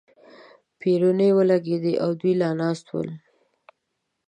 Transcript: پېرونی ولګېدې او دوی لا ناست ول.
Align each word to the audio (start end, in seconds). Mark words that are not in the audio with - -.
پېرونی 0.79 1.29
ولګېدې 1.37 1.93
او 2.03 2.09
دوی 2.19 2.33
لا 2.41 2.49
ناست 2.61 2.85
ول. 2.91 3.09